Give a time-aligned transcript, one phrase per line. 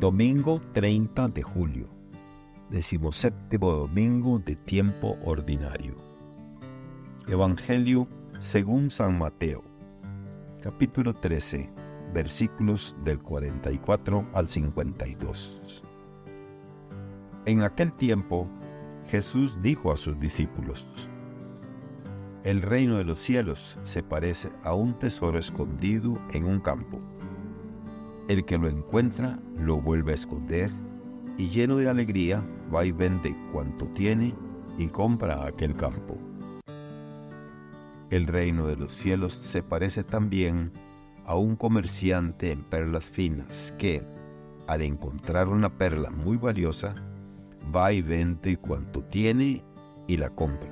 [0.00, 1.86] Domingo 30 de julio,
[2.70, 5.94] decimoséptimo domingo de tiempo ordinario.
[7.28, 8.08] Evangelio
[8.38, 9.62] según San Mateo,
[10.62, 11.68] capítulo 13,
[12.14, 15.82] versículos del 44 al 52.
[17.44, 18.48] En aquel tiempo,
[19.06, 21.10] Jesús dijo a sus discípulos,
[22.42, 27.02] El reino de los cielos se parece a un tesoro escondido en un campo
[28.30, 30.70] el que lo encuentra lo vuelve a esconder
[31.36, 32.40] y lleno de alegría
[32.72, 34.32] va y vende cuanto tiene
[34.78, 36.16] y compra aquel campo.
[38.08, 40.70] El reino de los cielos se parece también
[41.26, 44.04] a un comerciante en perlas finas que,
[44.68, 46.94] al encontrar una perla muy valiosa,
[47.74, 49.64] va y vende cuanto tiene
[50.06, 50.70] y la compra.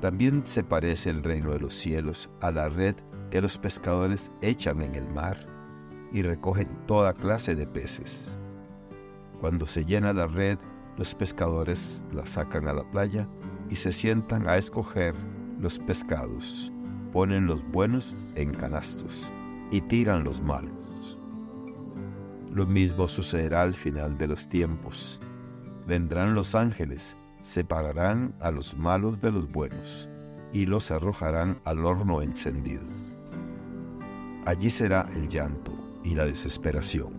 [0.00, 2.94] También se parece el reino de los cielos a la red
[3.32, 5.59] que los pescadores echan en el mar
[6.12, 8.36] y recogen toda clase de peces.
[9.40, 10.58] Cuando se llena la red,
[10.96, 13.26] los pescadores la sacan a la playa
[13.70, 15.14] y se sientan a escoger
[15.58, 16.72] los pescados.
[17.12, 19.28] Ponen los buenos en canastos
[19.70, 21.18] y tiran los malos.
[22.52, 25.20] Lo mismo sucederá al final de los tiempos.
[25.86, 30.08] Vendrán los ángeles, separarán a los malos de los buenos
[30.52, 32.82] y los arrojarán al horno encendido.
[34.44, 37.12] Allí será el llanto y la desesperación.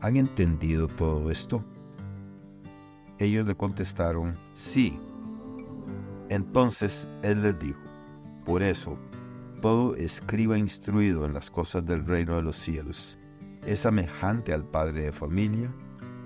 [0.00, 1.64] ¿Han entendido todo esto?
[3.18, 4.98] Ellos le contestaron, sí.
[6.28, 7.80] Entonces él les dijo,
[8.44, 8.96] por eso,
[9.60, 13.18] todo escriba instruido en las cosas del reino de los cielos
[13.66, 15.70] es semejante al padre de familia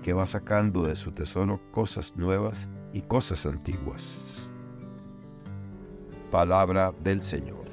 [0.03, 4.51] que va sacando de su tesoro cosas nuevas y cosas antiguas.
[6.31, 7.64] Palabra del Señor.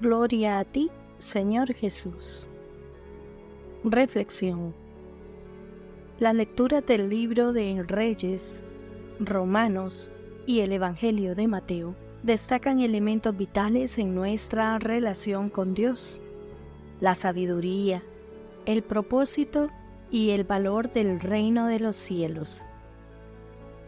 [0.00, 2.48] Gloria a ti, Señor Jesús.
[3.84, 4.74] Reflexión.
[6.18, 8.64] La lectura del libro de Reyes,
[9.18, 10.10] Romanos
[10.46, 16.22] y el Evangelio de Mateo destacan elementos vitales en nuestra relación con Dios.
[17.00, 18.02] La sabiduría,
[18.64, 19.68] el propósito
[20.10, 22.64] y el valor del reino de los cielos.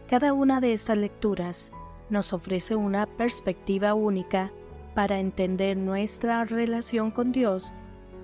[0.07, 1.73] Cada una de estas lecturas
[2.11, 4.51] nos ofrece una perspectiva única
[4.93, 7.73] para entender nuestra relación con Dios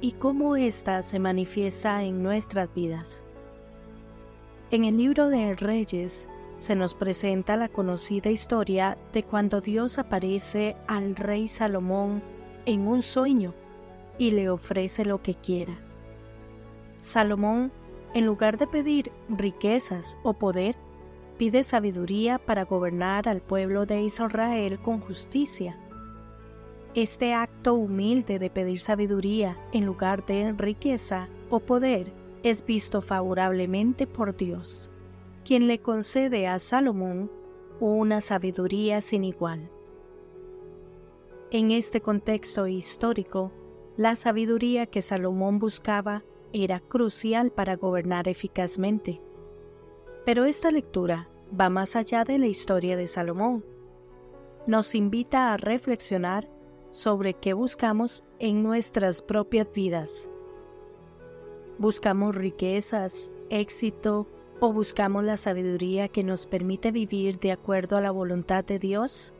[0.02, 3.24] y cómo ésta se manifiesta en nuestras vidas.
[4.72, 10.76] En el libro de Reyes se nos presenta la conocida historia de cuando Dios aparece
[10.88, 12.22] al rey Salomón
[12.66, 13.54] en un sueño
[14.18, 15.80] y le ofrece lo que quiera.
[17.00, 17.72] Salomón,
[18.14, 20.76] en lugar de pedir riquezas o poder,
[21.38, 25.78] pide sabiduría para gobernar al pueblo de Israel con justicia
[26.96, 32.12] este acto humilde de pedir sabiduría en lugar de riqueza o poder
[32.44, 34.92] es visto favorablemente por Dios,
[35.46, 37.32] quien le concede a Salomón
[37.80, 39.70] una sabiduría sin igual.
[41.52, 43.52] En este contexto histórico,
[43.98, 46.24] la sabiduría que Salomón buscaba
[46.54, 49.22] era crucial para gobernar eficazmente.
[50.26, 51.30] Pero esta lectura
[51.60, 53.66] va más allá de la historia de Salomón.
[54.68, 56.50] Nos invita a reflexionar
[56.92, 60.30] sobre qué buscamos en nuestras propias vidas.
[61.78, 64.28] ¿Buscamos riquezas, éxito
[64.60, 69.34] o buscamos la sabiduría que nos permite vivir de acuerdo a la voluntad de Dios?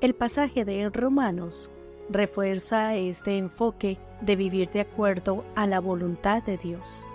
[0.00, 1.70] El pasaje de Romanos
[2.08, 7.06] refuerza este enfoque de vivir de acuerdo a la voluntad de Dios.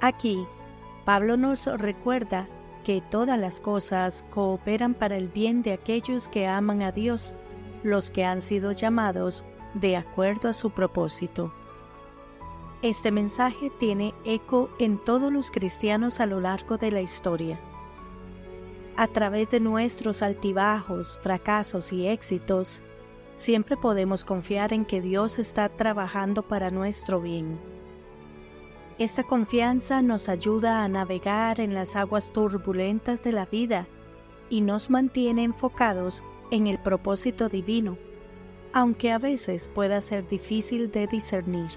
[0.00, 0.46] Aquí,
[1.04, 2.48] Pablo nos recuerda
[2.84, 7.34] que todas las cosas cooperan para el bien de aquellos que aman a Dios
[7.82, 9.44] los que han sido llamados
[9.74, 11.52] de acuerdo a su propósito.
[12.80, 17.58] Este mensaje tiene eco en todos los cristianos a lo largo de la historia.
[18.96, 22.82] A través de nuestros altibajos, fracasos y éxitos,
[23.34, 27.58] siempre podemos confiar en que Dios está trabajando para nuestro bien.
[28.98, 33.86] Esta confianza nos ayuda a navegar en las aguas turbulentas de la vida
[34.50, 37.98] y nos mantiene enfocados en el propósito divino,
[38.72, 41.70] aunque a veces pueda ser difícil de discernir.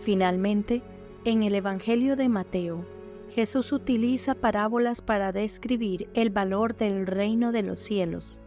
[0.00, 0.82] Finalmente,
[1.24, 2.84] en el Evangelio de Mateo,
[3.34, 8.40] Jesús utiliza parábolas para describir el valor del reino de los cielos.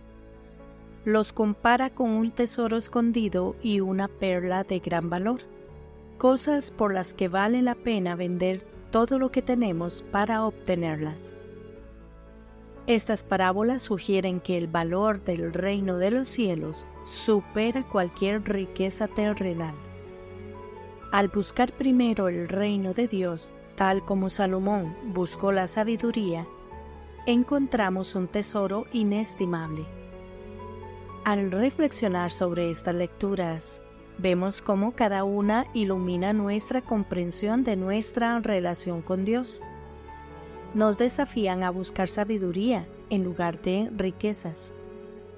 [1.03, 5.41] Los compara con un tesoro escondido y una perla de gran valor,
[6.17, 11.35] cosas por las que vale la pena vender todo lo que tenemos para obtenerlas.
[12.87, 19.75] Estas parábolas sugieren que el valor del reino de los cielos supera cualquier riqueza terrenal.
[21.11, 26.47] Al buscar primero el reino de Dios, tal como Salomón buscó la sabiduría,
[27.25, 29.83] encontramos un tesoro inestimable.
[31.25, 33.81] Al reflexionar sobre estas lecturas,
[34.17, 39.61] vemos cómo cada una ilumina nuestra comprensión de nuestra relación con Dios
[40.73, 44.73] nos desafían a buscar sabiduría en lugar de riquezas,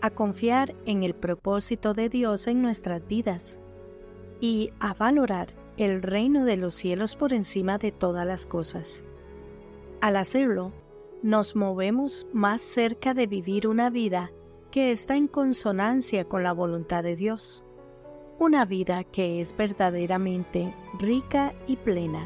[0.01, 3.59] a confiar en el propósito de Dios en nuestras vidas
[4.41, 5.47] y a valorar
[5.77, 9.05] el reino de los cielos por encima de todas las cosas.
[10.01, 10.73] Al hacerlo,
[11.21, 14.31] nos movemos más cerca de vivir una vida
[14.71, 17.63] que está en consonancia con la voluntad de Dios,
[18.39, 22.25] una vida que es verdaderamente rica y plena.